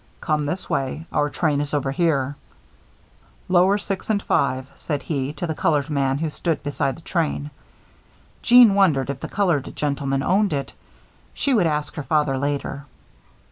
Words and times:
"Come 0.19 0.47
this 0.47 0.67
way. 0.67 1.05
Our 1.13 1.29
train 1.29 1.61
is 1.61 1.75
over 1.75 1.91
here." 1.91 2.35
"Lower 3.47 3.77
five 3.77 4.09
and 4.09 4.19
six," 4.65 4.81
said 4.81 5.03
he, 5.03 5.31
to 5.33 5.45
the 5.45 5.53
colored 5.53 5.91
man 5.91 6.17
who 6.17 6.31
stood 6.31 6.63
beside 6.63 6.95
the 6.97 7.01
train. 7.03 7.51
Jeanne 8.41 8.73
wondered 8.73 9.11
if 9.11 9.19
the 9.19 9.27
colored 9.29 9.75
gentleman 9.75 10.23
owned 10.23 10.53
it; 10.53 10.73
she 11.35 11.53
would 11.53 11.67
ask 11.67 11.93
her 11.93 12.01
father 12.03 12.35
later. 12.39 12.87